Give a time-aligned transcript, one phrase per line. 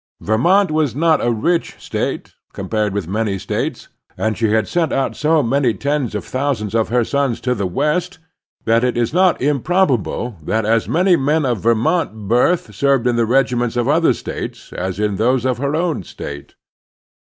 [0.19, 4.91] Ver mont was not a rich State, compared with many States, and she had sent
[4.91, 8.17] out so many tens of thousands of her sons to the West
[8.65, 13.27] that it is not improbable that as many men of Vermont birth served in the
[13.27, 16.55] regiments of other States as in those of her own State.